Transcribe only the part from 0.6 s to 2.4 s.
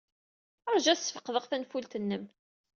Ṛju ad sfeqdeɣ tanfult-nnem.